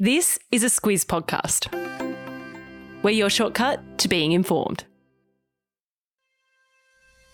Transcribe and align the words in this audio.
This 0.00 0.38
is 0.52 0.62
a 0.62 0.68
Squiz 0.68 1.04
podcast. 1.04 1.74
We're 3.02 3.10
your 3.10 3.28
shortcut 3.28 3.98
to 3.98 4.06
being 4.06 4.30
informed. 4.30 4.84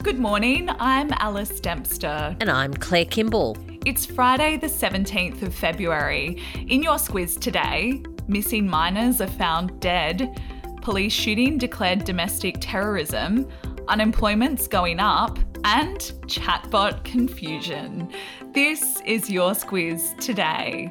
Good 0.03 0.19
morning, 0.19 0.71
I'm 0.71 1.11
Alice 1.19 1.61
Dempster. 1.61 2.35
And 2.41 2.51
I'm 2.51 2.73
Claire 2.73 3.05
Kimball. 3.05 3.59
It's 3.85 4.07
Friday, 4.07 4.57
the 4.57 4.69
17th 4.69 5.43
of 5.43 5.55
February. 5.55 6.43
In 6.67 6.83
your 6.83 6.95
Squiz 6.95 7.39
today, 7.39 8.03
missing 8.29 8.67
miners 8.67 9.21
are 9.21 9.27
found 9.27 9.79
dead, 9.81 10.41
police 10.81 11.13
shooting 11.13 11.59
declared 11.59 12.05
domestic 12.05 12.57
terrorism, 12.63 13.47
unemployment's 13.89 14.69
going 14.69 15.01
up, 15.01 15.39
and 15.65 15.99
chatbot 16.29 17.05
confusion. 17.05 18.11
This 18.55 19.03
is 19.05 19.29
your 19.29 19.53
Squiz 19.53 20.19
today. 20.19 20.91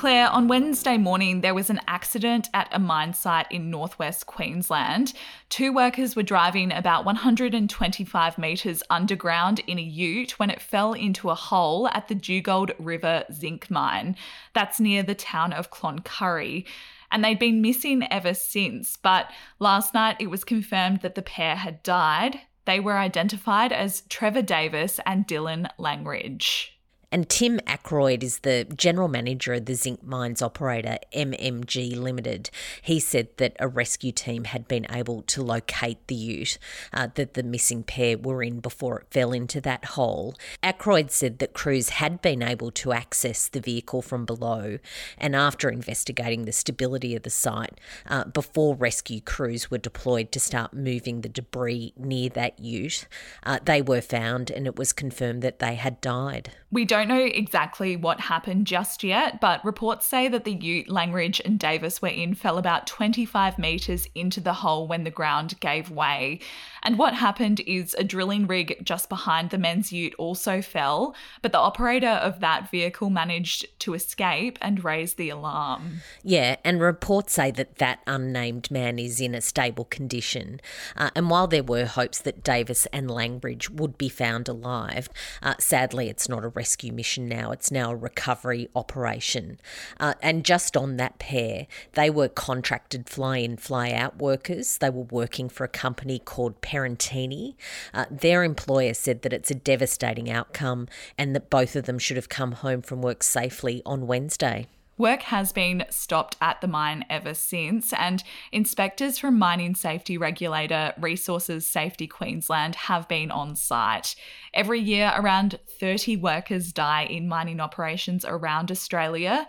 Claire, 0.00 0.30
on 0.30 0.48
Wednesday 0.48 0.96
morning, 0.96 1.42
there 1.42 1.52
was 1.52 1.68
an 1.68 1.78
accident 1.86 2.48
at 2.54 2.68
a 2.72 2.78
mine 2.78 3.12
site 3.12 3.52
in 3.52 3.68
northwest 3.68 4.24
Queensland. 4.24 5.12
Two 5.50 5.74
workers 5.74 6.16
were 6.16 6.22
driving 6.22 6.72
about 6.72 7.04
125 7.04 8.38
metres 8.38 8.82
underground 8.88 9.58
in 9.66 9.78
a 9.78 9.82
ute 9.82 10.38
when 10.38 10.48
it 10.48 10.62
fell 10.62 10.94
into 10.94 11.28
a 11.28 11.34
hole 11.34 11.86
at 11.88 12.08
the 12.08 12.14
Dugald 12.14 12.72
River 12.78 13.24
zinc 13.30 13.70
mine. 13.70 14.16
That's 14.54 14.80
near 14.80 15.02
the 15.02 15.14
town 15.14 15.52
of 15.52 15.70
Cloncurry 15.70 16.64
and 17.12 17.22
they'd 17.22 17.38
been 17.38 17.60
missing 17.60 18.10
ever 18.10 18.32
since. 18.32 18.96
But 18.96 19.30
last 19.58 19.92
night 19.92 20.16
it 20.18 20.30
was 20.30 20.44
confirmed 20.44 21.02
that 21.02 21.14
the 21.14 21.20
pair 21.20 21.56
had 21.56 21.82
died. 21.82 22.40
They 22.64 22.80
were 22.80 22.96
identified 22.96 23.70
as 23.70 24.04
Trevor 24.08 24.40
Davis 24.40 24.98
and 25.04 25.28
Dylan 25.28 25.68
Langridge. 25.76 26.79
And 27.12 27.28
Tim 27.28 27.58
Ackroyd 27.66 28.22
is 28.22 28.38
the 28.40 28.64
general 28.76 29.08
manager 29.08 29.54
of 29.54 29.64
the 29.64 29.74
zinc 29.74 30.04
mines 30.04 30.40
operator 30.40 30.96
MMG 31.12 31.96
Limited. 31.96 32.50
He 32.82 33.00
said 33.00 33.28
that 33.38 33.56
a 33.58 33.66
rescue 33.66 34.12
team 34.12 34.44
had 34.44 34.68
been 34.68 34.86
able 34.88 35.22
to 35.22 35.42
locate 35.42 36.06
the 36.06 36.14
ute 36.14 36.56
uh, 36.92 37.08
that 37.16 37.34
the 37.34 37.42
missing 37.42 37.82
pair 37.82 38.16
were 38.16 38.44
in 38.44 38.60
before 38.60 39.00
it 39.00 39.08
fell 39.10 39.32
into 39.32 39.60
that 39.62 39.86
hole. 39.86 40.36
Ackroyd 40.62 41.10
said 41.10 41.40
that 41.40 41.52
crews 41.52 41.88
had 41.88 42.22
been 42.22 42.44
able 42.44 42.70
to 42.70 42.92
access 42.92 43.48
the 43.48 43.60
vehicle 43.60 44.02
from 44.02 44.24
below, 44.24 44.78
and 45.18 45.34
after 45.34 45.68
investigating 45.68 46.44
the 46.44 46.52
stability 46.52 47.16
of 47.16 47.24
the 47.24 47.30
site, 47.30 47.80
uh, 48.06 48.22
before 48.26 48.76
rescue 48.76 49.20
crews 49.20 49.68
were 49.68 49.78
deployed 49.78 50.30
to 50.30 50.38
start 50.38 50.72
moving 50.72 51.22
the 51.22 51.28
debris 51.28 51.92
near 51.96 52.28
that 52.28 52.60
ute, 52.60 53.08
uh, 53.42 53.58
they 53.64 53.82
were 53.82 54.00
found 54.00 54.48
and 54.48 54.68
it 54.68 54.76
was 54.76 54.92
confirmed 54.92 55.42
that 55.42 55.58
they 55.58 55.74
had 55.74 56.00
died. 56.00 56.52
We 56.70 56.84
don't 56.84 56.99
know 57.04 57.20
exactly 57.20 57.96
what 57.96 58.20
happened 58.20 58.66
just 58.66 59.04
yet, 59.04 59.40
but 59.40 59.64
reports 59.64 60.06
say 60.06 60.28
that 60.28 60.44
the 60.44 60.52
ute 60.52 60.88
Langridge 60.88 61.40
and 61.44 61.58
Davis 61.58 62.00
were 62.00 62.08
in 62.08 62.34
fell 62.34 62.58
about 62.58 62.86
25 62.86 63.58
metres 63.58 64.06
into 64.14 64.40
the 64.40 64.54
hole 64.54 64.86
when 64.86 65.04
the 65.04 65.10
ground 65.10 65.58
gave 65.60 65.90
way. 65.90 66.40
And 66.82 66.98
what 66.98 67.14
happened 67.14 67.60
is 67.60 67.94
a 67.94 68.04
drilling 68.04 68.46
rig 68.46 68.78
just 68.82 69.08
behind 69.08 69.50
the 69.50 69.58
men's 69.58 69.92
ute 69.92 70.14
also 70.16 70.62
fell, 70.62 71.14
but 71.42 71.52
the 71.52 71.58
operator 71.58 72.08
of 72.08 72.40
that 72.40 72.70
vehicle 72.70 73.10
managed 73.10 73.66
to 73.80 73.94
escape 73.94 74.58
and 74.62 74.84
raise 74.84 75.14
the 75.14 75.30
alarm. 75.30 76.00
Yeah, 76.22 76.56
and 76.64 76.80
reports 76.80 77.34
say 77.34 77.50
that 77.52 77.76
that 77.76 78.00
unnamed 78.06 78.70
man 78.70 78.98
is 78.98 79.20
in 79.20 79.34
a 79.34 79.40
stable 79.40 79.84
condition. 79.84 80.60
Uh, 80.96 81.10
and 81.14 81.30
while 81.30 81.46
there 81.46 81.62
were 81.62 81.84
hopes 81.84 82.20
that 82.20 82.42
Davis 82.42 82.86
and 82.92 83.10
Langridge 83.10 83.70
would 83.70 83.98
be 83.98 84.08
found 84.08 84.48
alive, 84.48 85.08
uh, 85.42 85.54
sadly 85.58 86.08
it's 86.08 86.28
not 86.28 86.44
a 86.44 86.48
rescue 86.48 86.89
mission 86.92 87.28
now, 87.28 87.52
it's 87.52 87.70
now 87.70 87.92
a 87.92 87.96
recovery 87.96 88.68
operation. 88.74 89.60
Uh, 89.98 90.14
and 90.22 90.44
just 90.44 90.76
on 90.76 90.96
that 90.96 91.18
pair, 91.18 91.66
they 91.92 92.10
were 92.10 92.28
contracted 92.28 93.08
fly 93.08 93.38
in, 93.38 93.56
fly 93.56 93.92
out 93.92 94.18
workers. 94.18 94.78
They 94.78 94.90
were 94.90 95.02
working 95.04 95.48
for 95.48 95.64
a 95.64 95.68
company 95.68 96.18
called 96.18 96.60
Perenti. 96.60 97.54
Uh, 97.92 98.06
their 98.10 98.44
employer 98.44 98.94
said 98.94 99.22
that 99.22 99.32
it's 99.32 99.50
a 99.50 99.54
devastating 99.54 100.30
outcome 100.30 100.88
and 101.16 101.34
that 101.34 101.50
both 101.50 101.76
of 101.76 101.84
them 101.84 101.98
should 101.98 102.16
have 102.16 102.28
come 102.28 102.52
home 102.52 102.82
from 102.82 103.02
work 103.02 103.22
safely 103.22 103.82
on 103.84 104.06
Wednesday. 104.06 104.66
Work 105.00 105.22
has 105.22 105.50
been 105.50 105.86
stopped 105.88 106.36
at 106.42 106.60
the 106.60 106.68
mine 106.68 107.06
ever 107.08 107.32
since, 107.32 107.94
and 107.94 108.22
inspectors 108.52 109.18
from 109.18 109.38
mining 109.38 109.74
safety 109.74 110.18
regulator 110.18 110.92
Resources 110.98 111.66
Safety 111.66 112.06
Queensland 112.06 112.74
have 112.74 113.08
been 113.08 113.30
on 113.30 113.56
site. 113.56 114.14
Every 114.52 114.78
year, 114.78 115.10
around 115.16 115.58
30 115.80 116.18
workers 116.18 116.70
die 116.70 117.04
in 117.04 117.28
mining 117.28 117.60
operations 117.60 118.26
around 118.26 118.70
Australia, 118.70 119.46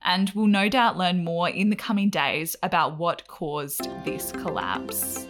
and 0.00 0.32
we'll 0.34 0.46
no 0.46 0.70
doubt 0.70 0.96
learn 0.96 1.22
more 1.22 1.50
in 1.50 1.68
the 1.68 1.76
coming 1.76 2.08
days 2.08 2.56
about 2.62 2.96
what 2.96 3.28
caused 3.28 3.86
this 4.06 4.32
collapse. 4.32 5.26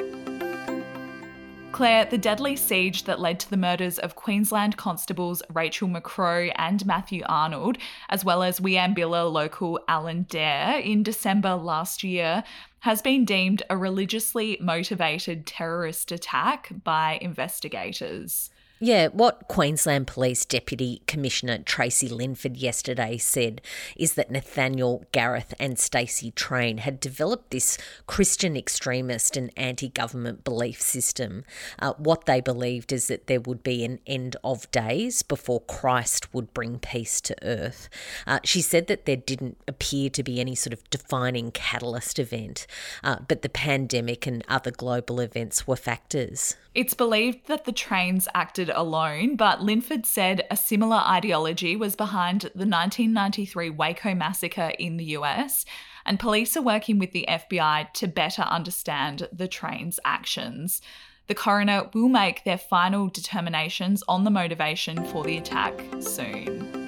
Claire, 1.74 2.04
the 2.04 2.16
deadly 2.16 2.54
siege 2.54 3.02
that 3.02 3.18
led 3.18 3.40
to 3.40 3.50
the 3.50 3.56
murders 3.56 3.98
of 3.98 4.14
Queensland 4.14 4.76
constables 4.76 5.42
Rachel 5.52 5.88
McCrow 5.88 6.52
and 6.54 6.86
Matthew 6.86 7.24
Arnold, 7.26 7.78
as 8.08 8.24
well 8.24 8.44
as 8.44 8.60
Wieambilla 8.60 9.28
local 9.28 9.80
Alan 9.88 10.22
Dare 10.22 10.78
in 10.78 11.02
December 11.02 11.56
last 11.56 12.04
year, 12.04 12.44
has 12.82 13.02
been 13.02 13.24
deemed 13.24 13.64
a 13.68 13.76
religiously 13.76 14.56
motivated 14.60 15.46
terrorist 15.48 16.12
attack 16.12 16.70
by 16.84 17.18
investigators. 17.20 18.50
Yeah, 18.84 19.08
what 19.08 19.48
Queensland 19.48 20.06
Police 20.06 20.44
Deputy 20.44 21.00
Commissioner 21.06 21.56
Tracy 21.56 22.06
Linford 22.06 22.58
yesterday 22.58 23.16
said 23.16 23.62
is 23.96 24.12
that 24.12 24.30
Nathaniel 24.30 25.06
Gareth 25.10 25.54
and 25.58 25.78
Stacey 25.78 26.32
Train 26.32 26.76
had 26.76 27.00
developed 27.00 27.50
this 27.50 27.78
Christian 28.06 28.58
extremist 28.58 29.38
and 29.38 29.50
anti 29.56 29.88
government 29.88 30.44
belief 30.44 30.82
system. 30.82 31.46
Uh, 31.78 31.94
what 31.94 32.26
they 32.26 32.42
believed 32.42 32.92
is 32.92 33.06
that 33.06 33.26
there 33.26 33.40
would 33.40 33.62
be 33.62 33.86
an 33.86 34.00
end 34.06 34.36
of 34.44 34.70
days 34.70 35.22
before 35.22 35.60
Christ 35.62 36.34
would 36.34 36.52
bring 36.52 36.78
peace 36.78 37.22
to 37.22 37.34
earth. 37.42 37.88
Uh, 38.26 38.40
she 38.44 38.60
said 38.60 38.88
that 38.88 39.06
there 39.06 39.16
didn't 39.16 39.56
appear 39.66 40.10
to 40.10 40.22
be 40.22 40.40
any 40.40 40.54
sort 40.54 40.74
of 40.74 40.84
defining 40.90 41.52
catalyst 41.52 42.18
event, 42.18 42.66
uh, 43.02 43.16
but 43.26 43.40
the 43.40 43.48
pandemic 43.48 44.26
and 44.26 44.44
other 44.46 44.70
global 44.70 45.20
events 45.20 45.66
were 45.66 45.74
factors. 45.74 46.56
It's 46.74 46.94
believed 46.94 47.46
that 47.46 47.66
the 47.66 47.72
trains 47.72 48.26
acted 48.34 48.68
alone, 48.74 49.36
but 49.36 49.62
Linford 49.62 50.06
said 50.06 50.46
a 50.50 50.56
similar 50.56 50.98
ideology 50.98 51.76
was 51.76 51.96
behind 51.96 52.42
the 52.42 52.66
1993 52.66 53.70
Waco 53.70 54.14
massacre 54.14 54.72
in 54.78 54.96
the 54.96 55.16
US, 55.16 55.64
and 56.04 56.20
police 56.20 56.56
are 56.56 56.62
working 56.62 56.98
with 56.98 57.12
the 57.12 57.24
FBI 57.28 57.92
to 57.94 58.06
better 58.06 58.42
understand 58.42 59.28
the 59.32 59.48
train's 59.48 59.98
actions. 60.04 60.82
The 61.26 61.34
coroner 61.34 61.88
will 61.94 62.08
make 62.08 62.44
their 62.44 62.58
final 62.58 63.08
determinations 63.08 64.02
on 64.06 64.24
the 64.24 64.30
motivation 64.30 65.04
for 65.06 65.24
the 65.24 65.38
attack 65.38 65.80
soon. 66.00 66.83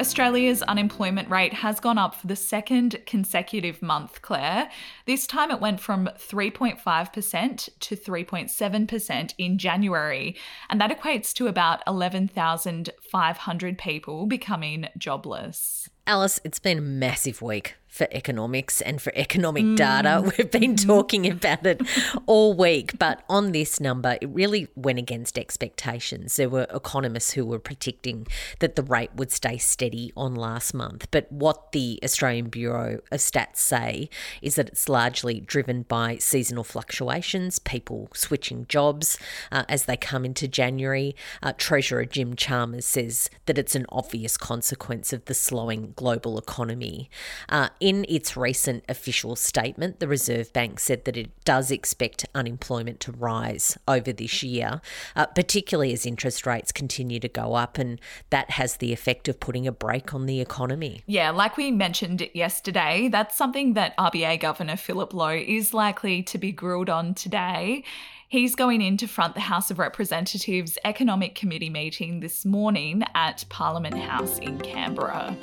Australia's 0.00 0.62
unemployment 0.62 1.28
rate 1.28 1.52
has 1.52 1.78
gone 1.78 1.98
up 1.98 2.14
for 2.14 2.26
the 2.26 2.34
second 2.34 2.96
consecutive 3.04 3.82
month, 3.82 4.22
Claire. 4.22 4.70
This 5.04 5.26
time 5.26 5.50
it 5.50 5.60
went 5.60 5.78
from 5.78 6.08
3.5% 6.18 7.68
to 7.80 7.96
3.7% 7.96 9.34
in 9.36 9.58
January, 9.58 10.36
and 10.70 10.80
that 10.80 10.90
equates 10.90 11.34
to 11.34 11.48
about 11.48 11.82
11,500 11.86 13.78
people 13.78 14.26
becoming 14.26 14.88
jobless. 14.96 15.90
Alice, 16.06 16.40
it's 16.44 16.58
been 16.58 16.78
a 16.78 16.82
massive 16.82 17.42
week 17.42 17.76
for 17.90 18.06
economics 18.12 18.80
and 18.80 19.02
for 19.02 19.12
economic 19.16 19.64
mm. 19.64 19.76
data. 19.76 20.22
We've 20.38 20.50
been 20.50 20.76
mm-hmm. 20.76 20.88
talking 20.88 21.28
about 21.28 21.66
it 21.66 21.82
all 22.24 22.54
week, 22.54 22.98
but 22.98 23.22
on 23.28 23.50
this 23.50 23.80
number, 23.80 24.16
it 24.20 24.28
really 24.28 24.68
went 24.76 25.00
against 25.00 25.36
expectations. 25.36 26.36
There 26.36 26.48
were 26.48 26.68
economists 26.72 27.32
who 27.32 27.44
were 27.44 27.58
predicting 27.58 28.28
that 28.60 28.76
the 28.76 28.84
rate 28.84 29.10
would 29.16 29.32
stay 29.32 29.58
steady 29.58 30.12
on 30.16 30.36
last 30.36 30.72
month. 30.72 31.08
But 31.10 31.30
what 31.32 31.72
the 31.72 31.98
Australian 32.04 32.48
Bureau 32.48 33.00
of 33.10 33.18
Stats 33.18 33.56
say 33.56 34.08
is 34.40 34.54
that 34.54 34.68
it's 34.68 34.88
largely 34.88 35.40
driven 35.40 35.82
by 35.82 36.16
seasonal 36.18 36.64
fluctuations, 36.64 37.58
people 37.58 38.08
switching 38.14 38.66
jobs 38.68 39.18
uh, 39.50 39.64
as 39.68 39.86
they 39.86 39.96
come 39.96 40.24
into 40.24 40.46
January. 40.46 41.16
Uh, 41.42 41.52
Treasurer 41.58 42.04
Jim 42.04 42.36
Chalmers 42.36 42.86
says 42.86 43.28
that 43.46 43.58
it's 43.58 43.74
an 43.74 43.86
obvious 43.88 44.36
consequence 44.36 45.12
of 45.12 45.24
the 45.24 45.34
slowing 45.34 45.92
global 45.96 46.38
economy. 46.38 47.10
Uh, 47.48 47.68
in 47.80 48.04
its 48.08 48.36
recent 48.36 48.84
official 48.88 49.34
statement, 49.34 50.00
the 50.00 50.06
Reserve 50.06 50.52
Bank 50.52 50.78
said 50.78 51.06
that 51.06 51.16
it 51.16 51.30
does 51.44 51.70
expect 51.70 52.26
unemployment 52.34 53.00
to 53.00 53.12
rise 53.12 53.78
over 53.88 54.12
this 54.12 54.42
year, 54.42 54.82
uh, 55.16 55.26
particularly 55.26 55.92
as 55.92 56.04
interest 56.04 56.46
rates 56.46 56.72
continue 56.72 57.18
to 57.18 57.28
go 57.28 57.54
up, 57.54 57.78
and 57.78 57.98
that 58.28 58.50
has 58.50 58.76
the 58.76 58.92
effect 58.92 59.28
of 59.28 59.40
putting 59.40 59.66
a 59.66 59.72
brake 59.72 60.12
on 60.12 60.26
the 60.26 60.40
economy. 60.40 61.02
Yeah, 61.06 61.30
like 61.30 61.56
we 61.56 61.70
mentioned 61.70 62.28
yesterday, 62.34 63.08
that's 63.10 63.36
something 63.36 63.72
that 63.74 63.96
RBA 63.96 64.40
Governor 64.40 64.76
Philip 64.76 65.14
Lowe 65.14 65.30
is 65.30 65.72
likely 65.72 66.22
to 66.24 66.38
be 66.38 66.52
grilled 66.52 66.90
on 66.90 67.14
today. 67.14 67.84
He's 68.28 68.54
going 68.54 68.80
in 68.80 68.96
to 68.98 69.08
front 69.08 69.34
the 69.34 69.40
House 69.40 69.72
of 69.72 69.80
Representatives 69.80 70.78
Economic 70.84 71.34
Committee 71.34 71.70
meeting 71.70 72.20
this 72.20 72.44
morning 72.44 73.02
at 73.14 73.44
Parliament 73.48 73.96
House 73.98 74.38
in 74.38 74.60
Canberra. 74.60 75.36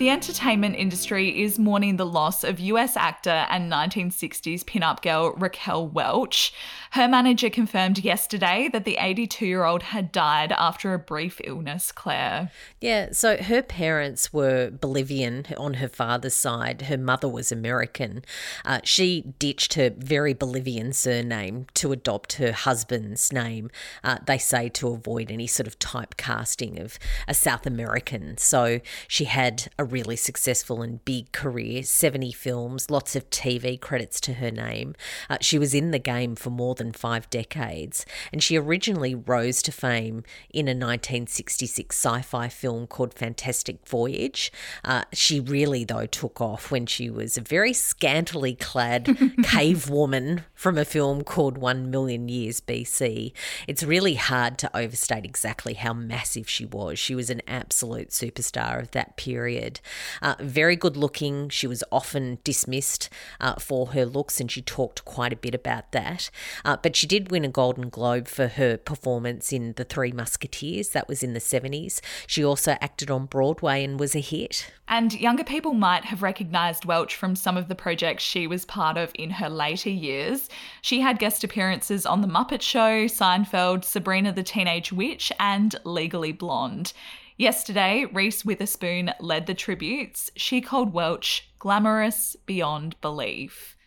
The 0.00 0.08
entertainment 0.08 0.76
industry 0.76 1.42
is 1.42 1.58
mourning 1.58 1.98
the 1.98 2.06
loss 2.06 2.42
of 2.42 2.58
US 2.58 2.96
actor 2.96 3.44
and 3.50 3.70
1960s 3.70 4.64
pinup 4.64 5.02
girl 5.02 5.34
Raquel 5.36 5.86
Welch. 5.86 6.54
Her 6.92 7.06
manager 7.06 7.50
confirmed 7.50 7.98
yesterday 7.98 8.70
that 8.72 8.86
the 8.86 8.96
82 8.98 9.44
year 9.44 9.64
old 9.64 9.82
had 9.82 10.10
died 10.10 10.52
after 10.52 10.94
a 10.94 10.98
brief 10.98 11.38
illness, 11.44 11.92
Claire. 11.92 12.50
Yeah, 12.80 13.10
so 13.12 13.36
her 13.36 13.60
parents 13.60 14.32
were 14.32 14.70
Bolivian 14.70 15.44
on 15.58 15.74
her 15.74 15.88
father's 15.88 16.32
side. 16.32 16.80
Her 16.82 16.96
mother 16.96 17.28
was 17.28 17.52
American. 17.52 18.24
Uh, 18.64 18.80
she 18.82 19.34
ditched 19.38 19.74
her 19.74 19.90
very 19.94 20.32
Bolivian 20.32 20.94
surname 20.94 21.66
to 21.74 21.92
adopt 21.92 22.34
her 22.34 22.52
husband's 22.52 23.34
name, 23.34 23.70
uh, 24.02 24.16
they 24.26 24.38
say 24.38 24.70
to 24.70 24.88
avoid 24.88 25.30
any 25.30 25.46
sort 25.46 25.66
of 25.66 25.78
typecasting 25.78 26.82
of 26.82 26.98
a 27.28 27.34
South 27.34 27.66
American. 27.66 28.38
So 28.38 28.80
she 29.06 29.26
had 29.26 29.68
a 29.78 29.89
really 29.90 30.16
successful 30.16 30.82
and 30.82 31.04
big 31.04 31.32
career 31.32 31.82
70 31.82 32.32
films, 32.32 32.90
lots 32.90 33.16
of 33.16 33.28
TV 33.30 33.80
credits 33.80 34.20
to 34.22 34.34
her 34.34 34.50
name. 34.50 34.94
Uh, 35.28 35.38
she 35.40 35.58
was 35.58 35.74
in 35.74 35.90
the 35.90 35.98
game 35.98 36.36
for 36.36 36.50
more 36.50 36.74
than 36.74 36.92
five 36.92 37.28
decades, 37.30 38.06
and 38.32 38.42
she 38.42 38.56
originally 38.56 39.14
rose 39.14 39.62
to 39.62 39.72
fame 39.72 40.22
in 40.50 40.66
a 40.66 40.72
1966 40.72 41.96
sci 41.96 42.22
fi 42.22 42.48
film 42.48 42.86
called 42.86 43.14
Fantastic 43.14 43.86
Voyage. 43.86 44.52
Uh, 44.84 45.04
she 45.12 45.40
really, 45.40 45.84
though, 45.84 46.06
took 46.06 46.40
off 46.40 46.70
when 46.70 46.86
she 46.86 47.10
was 47.10 47.36
a 47.36 47.42
very 47.42 47.72
scantily 47.72 48.54
clad 48.54 49.16
cave 49.42 49.88
woman 49.90 50.44
from 50.54 50.78
a 50.78 50.84
film 50.84 51.22
called 51.22 51.58
One 51.58 51.90
Million 51.90 52.28
Years 52.28 52.60
BC. 52.60 53.32
It's 53.66 53.82
really 53.82 54.14
hard 54.14 54.58
to 54.58 54.76
overstate 54.76 55.24
exactly 55.24 55.74
how 55.74 55.92
massive 55.92 56.48
she 56.48 56.64
was. 56.64 56.98
She 56.98 57.14
was 57.14 57.30
an 57.30 57.42
absolute 57.46 58.10
superstar 58.10 58.80
of 58.80 58.90
that 58.92 59.16
period. 59.16 59.79
Uh, 60.22 60.34
very 60.40 60.76
good 60.76 60.96
looking. 60.96 61.48
She 61.48 61.66
was 61.66 61.84
often 61.90 62.38
dismissed 62.44 63.08
uh, 63.40 63.54
for 63.54 63.88
her 63.88 64.04
looks, 64.04 64.40
and 64.40 64.50
she 64.50 64.62
talked 64.62 65.04
quite 65.04 65.32
a 65.32 65.36
bit 65.36 65.54
about 65.54 65.92
that. 65.92 66.30
Uh, 66.64 66.76
but 66.76 66.96
she 66.96 67.06
did 67.06 67.30
win 67.30 67.44
a 67.44 67.48
Golden 67.48 67.88
Globe 67.88 68.28
for 68.28 68.48
her 68.48 68.76
performance 68.76 69.52
in 69.52 69.74
The 69.74 69.84
Three 69.84 70.12
Musketeers. 70.12 70.90
That 70.90 71.08
was 71.08 71.22
in 71.22 71.34
the 71.34 71.40
70s. 71.40 72.00
She 72.26 72.44
also 72.44 72.72
acted 72.80 73.10
on 73.10 73.26
Broadway 73.26 73.84
and 73.84 73.98
was 73.98 74.14
a 74.14 74.20
hit. 74.20 74.70
And 74.88 75.14
younger 75.14 75.44
people 75.44 75.74
might 75.74 76.04
have 76.06 76.22
recognised 76.22 76.84
Welch 76.84 77.14
from 77.14 77.36
some 77.36 77.56
of 77.56 77.68
the 77.68 77.76
projects 77.76 78.24
she 78.24 78.46
was 78.46 78.64
part 78.64 78.96
of 78.96 79.12
in 79.14 79.30
her 79.30 79.48
later 79.48 79.90
years. 79.90 80.48
She 80.82 81.00
had 81.00 81.20
guest 81.20 81.44
appearances 81.44 82.04
on 82.04 82.20
The 82.20 82.28
Muppet 82.28 82.60
Show, 82.60 83.06
Seinfeld, 83.06 83.84
Sabrina 83.84 84.32
the 84.32 84.42
Teenage 84.42 84.92
Witch, 84.92 85.32
and 85.38 85.76
Legally 85.84 86.32
Blonde. 86.32 86.92
Yesterday, 87.40 88.04
Reese 88.04 88.44
Witherspoon 88.44 89.14
led 89.18 89.46
the 89.46 89.54
tributes. 89.54 90.30
She 90.36 90.60
called 90.60 90.92
Welch 90.92 91.50
glamorous 91.58 92.36
beyond 92.44 93.00
belief. 93.00 93.78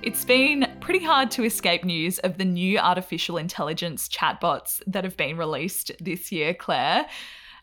It's 0.00 0.24
been 0.24 0.72
pretty 0.78 1.04
hard 1.04 1.32
to 1.32 1.42
escape 1.42 1.82
news 1.82 2.20
of 2.20 2.38
the 2.38 2.44
new 2.44 2.78
artificial 2.78 3.38
intelligence 3.38 4.08
chatbots 4.08 4.80
that 4.86 5.02
have 5.02 5.16
been 5.16 5.36
released 5.36 5.90
this 5.98 6.30
year, 6.30 6.54
Claire. 6.54 7.04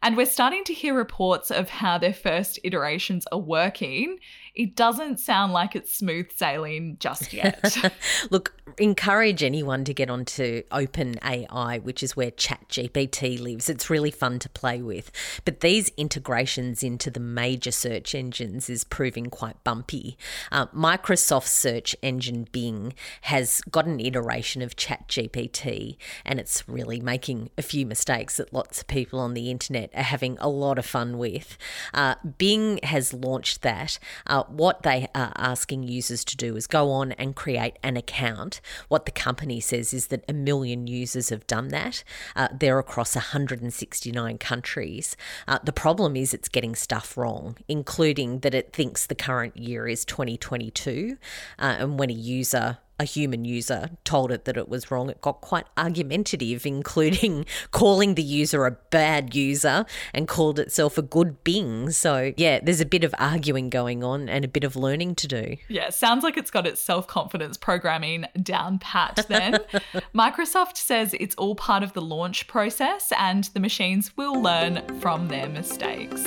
And 0.02 0.18
we're 0.18 0.26
starting 0.26 0.66
to 0.66 0.74
hear 0.74 0.94
reports 0.94 1.52
of 1.52 1.70
how 1.70 1.98
their 1.98 2.14
first 2.14 2.60
iterations 2.66 3.26
are 3.32 3.40
working 3.40 4.20
it 4.56 4.76
doesn't 4.76 5.20
sound 5.20 5.52
like 5.52 5.76
it's 5.76 5.94
smooth 5.94 6.32
sailing 6.32 6.96
just 7.00 7.34
yet. 7.34 7.78
Look, 8.30 8.56
encourage 8.78 9.44
anyone 9.44 9.84
to 9.84 9.94
get 9.94 10.10
onto 10.10 10.64
Open 10.72 11.16
AI, 11.24 11.80
which 11.80 12.02
is 12.02 12.16
where 12.16 12.32
ChatGPT 12.32 13.40
lives. 13.40 13.70
It's 13.70 13.90
really 13.90 14.12
fun 14.12 14.40
to 14.40 14.50
play 14.50 14.82
with. 14.82 15.12
But 15.44 15.60
these 15.60 15.90
integrations 15.98 16.84
into 16.84 17.12
the 17.12 17.20
major 17.20 17.72
search 17.72 18.16
engines 18.16 18.70
is 18.70 18.86
proving 18.86 19.28
quite 19.28 19.62
bumpy. 19.64 20.18
Uh, 20.52 20.68
search 21.42 21.96
engine 22.02 22.48
Bing 22.52 22.94
has 23.22 23.62
got 23.70 23.86
an 23.86 24.00
iteration 24.00 24.62
of 24.62 24.78
ChatGPT, 24.78 25.98
and 26.26 26.40
it's 26.40 26.68
really 26.68 27.02
making 27.02 27.50
a 27.58 27.62
few 27.62 27.86
mistakes 27.86 28.38
that 28.38 28.54
lots 28.54 28.82
of 28.82 28.88
people 28.88 29.20
on 29.20 29.34
the 29.34 29.52
internet 29.52 29.90
are 29.94 30.04
having 30.04 30.38
a 30.40 30.48
lot 30.48 30.80
of 30.80 30.86
fun 30.86 31.18
with. 31.18 31.58
Uh, 31.94 32.16
Bing 32.38 32.80
has 32.84 33.14
launched 33.14 33.62
that. 33.62 34.00
Uh, 34.26 34.44
what 34.52 34.84
they 34.84 35.08
are 35.16 35.34
asking 35.36 35.84
users 35.84 36.24
to 36.26 36.38
do 36.38 36.56
is 36.56 36.68
go 36.68 36.92
on 36.92 37.12
and 37.14 37.36
create 37.36 37.78
an 37.84 37.98
account. 37.98 38.62
What 38.88 39.06
the 39.06 39.12
company 39.12 39.60
says 39.60 39.94
is 39.94 40.08
that 40.08 40.24
a 40.28 40.34
million 40.34 40.88
users 40.88 41.30
have 41.30 41.48
done 41.48 41.70
that. 41.70 42.04
Uh, 42.36 42.50
they're 42.58 42.80
across 42.80 43.16
169 43.16 44.38
countries. 44.38 45.16
Uh, 45.48 45.60
the 45.64 45.74
problem 45.74 46.16
is 46.16 46.34
it's 46.34 46.50
getting 46.50 46.76
stuff 46.76 47.18
wrong, 47.18 47.58
including 47.68 48.40
that 48.40 48.54
it 48.54 48.74
thinks 48.74 49.06
the 49.06 49.16
current 49.16 49.58
year 49.58 49.88
is 49.88 50.06
2022. 50.06 51.18
Uh, 51.60 51.76
and 51.80 52.00
when 52.00 52.10
a 52.10 52.14
user 52.14 52.78
a 53.00 53.04
human 53.04 53.46
user 53.46 53.90
told 54.04 54.32
it 54.32 54.46
that 54.46 54.58
it 54.58 54.70
was 54.70 54.90
wrong, 54.90 55.10
it 55.10 55.22
got 55.22 55.42
quite 55.42 55.66
argumentative, 55.78 56.66
including 56.66 57.46
calling 57.72 58.16
the 58.16 58.24
user 58.24 58.66
a 58.66 58.72
bad 58.72 59.36
user 59.36 59.86
and 60.14 60.28
called 60.28 60.60
itself 60.60 60.98
a 60.98 61.02
good 61.02 61.44
Bing. 61.44 61.90
So, 61.92 62.34
yeah, 62.38 62.60
there's 62.62 62.82
a 62.82 62.86
bit 62.86 63.04
of 63.04 63.14
arguing 63.18 63.70
going 63.70 64.04
on 64.04 64.30
and 64.30 64.46
a 64.46 64.48
bit 64.48 64.64
of 64.64 64.76
learning 64.76 65.16
to 65.16 65.28
do. 65.28 65.58
Yeah, 65.68 65.90
sounds 65.90 66.24
like 66.24 66.38
it's 66.38 66.52
got 66.52 66.66
its 66.66 66.82
self 66.82 67.08
confidence 67.08 67.58
programming 67.58 68.26
down 68.42 68.80
pat 68.80 69.26
then. 69.28 69.60
Microsoft 70.16 70.78
says 70.78 71.14
it's 71.20 71.36
all 71.36 71.56
part 71.56 71.84
of 71.84 71.94
the 71.94 72.02
launch 72.02 72.48
process 72.48 73.12
and 73.18 73.46
the 73.54 73.60
machines 73.60 74.16
will 74.18 74.42
learn 74.42 74.82
from 75.00 75.28
their 75.28 75.50
mistakes. 75.50 76.26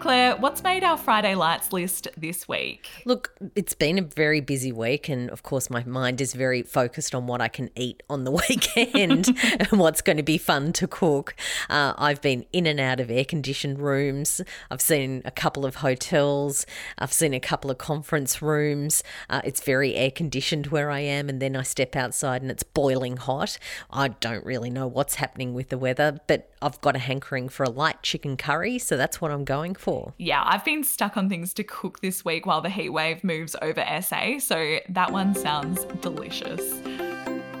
Claire, 0.00 0.36
what's 0.36 0.62
made 0.62 0.84
our 0.84 0.98
Friday 0.98 1.34
Lights 1.34 1.72
list 1.72 2.08
this 2.16 2.46
week? 2.46 2.88
Look, 3.06 3.34
it's 3.54 3.72
been 3.72 3.98
a 3.98 4.02
very 4.02 4.40
busy 4.40 4.70
week, 4.70 5.08
and 5.08 5.30
of 5.30 5.42
course, 5.42 5.70
my 5.70 5.82
mind 5.84 6.20
is 6.20 6.34
very 6.34 6.62
focused 6.62 7.14
on 7.14 7.26
what 7.26 7.40
I 7.40 7.48
can 7.48 7.70
eat 7.74 8.02
on 8.10 8.24
the 8.24 8.30
weekend 8.48 9.28
and 9.58 9.80
what's 9.80 10.02
going 10.02 10.18
to 10.18 10.22
be 10.22 10.36
fun 10.36 10.74
to 10.74 10.86
cook. 10.86 11.34
Uh, 11.70 11.94
I've 11.96 12.20
been 12.20 12.44
in 12.52 12.66
and 12.66 12.78
out 12.78 13.00
of 13.00 13.10
air 13.10 13.24
conditioned 13.24 13.78
rooms. 13.78 14.42
I've 14.70 14.82
seen 14.82 15.22
a 15.24 15.30
couple 15.30 15.64
of 15.64 15.76
hotels. 15.76 16.66
I've 16.98 17.12
seen 17.12 17.32
a 17.32 17.40
couple 17.40 17.70
of 17.70 17.78
conference 17.78 18.42
rooms. 18.42 19.02
Uh, 19.30 19.40
it's 19.42 19.62
very 19.62 19.94
air 19.94 20.10
conditioned 20.10 20.66
where 20.66 20.90
I 20.90 21.00
am, 21.00 21.30
and 21.30 21.40
then 21.40 21.56
I 21.56 21.62
step 21.62 21.96
outside 21.96 22.42
and 22.42 22.50
it's 22.50 22.62
boiling 22.62 23.16
hot. 23.16 23.58
I 23.90 24.08
don't 24.08 24.44
really 24.44 24.70
know 24.70 24.86
what's 24.86 25.14
happening 25.14 25.54
with 25.54 25.70
the 25.70 25.78
weather, 25.78 26.20
but 26.26 26.50
I've 26.64 26.80
got 26.80 26.96
a 26.96 26.98
hankering 26.98 27.50
for 27.50 27.64
a 27.64 27.68
light 27.68 28.02
chicken 28.02 28.38
curry, 28.38 28.78
so 28.78 28.96
that's 28.96 29.20
what 29.20 29.30
I'm 29.30 29.44
going 29.44 29.74
for. 29.74 30.14
Yeah, 30.16 30.42
I've 30.46 30.64
been 30.64 30.82
stuck 30.82 31.18
on 31.18 31.28
things 31.28 31.52
to 31.54 31.64
cook 31.64 32.00
this 32.00 32.24
week 32.24 32.46
while 32.46 32.62
the 32.62 32.70
heat 32.70 32.88
wave 32.88 33.22
moves 33.22 33.54
over 33.60 33.84
SA, 34.00 34.38
so 34.38 34.78
that 34.88 35.12
one 35.12 35.34
sounds 35.34 35.84
delicious. 36.00 36.62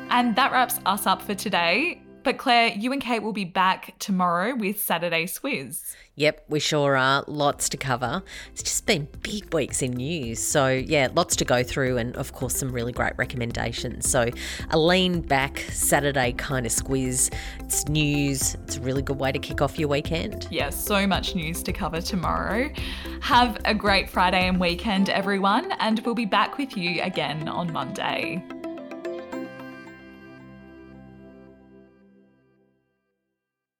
And 0.08 0.34
that 0.36 0.52
wraps 0.52 0.80
us 0.86 1.06
up 1.06 1.20
for 1.20 1.34
today. 1.34 2.00
But 2.24 2.38
Claire, 2.38 2.68
you 2.68 2.90
and 2.90 3.02
Kate 3.02 3.22
will 3.22 3.34
be 3.34 3.44
back 3.44 3.94
tomorrow 3.98 4.54
with 4.56 4.80
Saturday 4.80 5.26
Squiz. 5.26 5.94
Yep, 6.16 6.44
we 6.48 6.58
sure 6.58 6.96
are. 6.96 7.22
Lots 7.26 7.68
to 7.68 7.76
cover. 7.76 8.22
It's 8.52 8.62
just 8.62 8.86
been 8.86 9.08
big 9.20 9.52
weeks 9.52 9.82
in 9.82 9.90
news. 9.90 10.38
So, 10.38 10.68
yeah, 10.68 11.08
lots 11.14 11.36
to 11.36 11.44
go 11.44 11.62
through, 11.62 11.98
and 11.98 12.16
of 12.16 12.32
course, 12.32 12.56
some 12.56 12.72
really 12.72 12.92
great 12.92 13.12
recommendations. 13.18 14.08
So, 14.08 14.30
a 14.70 14.78
lean 14.78 15.20
back 15.20 15.58
Saturday 15.70 16.32
kind 16.32 16.64
of 16.64 16.72
squiz. 16.72 17.34
It's 17.60 17.88
news. 17.88 18.54
It's 18.64 18.78
a 18.78 18.80
really 18.80 19.02
good 19.02 19.18
way 19.18 19.30
to 19.30 19.38
kick 19.38 19.60
off 19.60 19.78
your 19.78 19.88
weekend. 19.88 20.44
Yes, 20.44 20.52
yeah, 20.52 20.70
so 20.70 21.06
much 21.06 21.34
news 21.34 21.62
to 21.64 21.74
cover 21.74 22.00
tomorrow. 22.00 22.70
Have 23.20 23.58
a 23.66 23.74
great 23.74 24.08
Friday 24.08 24.48
and 24.48 24.58
weekend, 24.58 25.10
everyone, 25.10 25.72
and 25.72 25.98
we'll 26.06 26.14
be 26.14 26.24
back 26.24 26.56
with 26.56 26.74
you 26.74 27.02
again 27.02 27.48
on 27.48 27.70
Monday. 27.70 28.42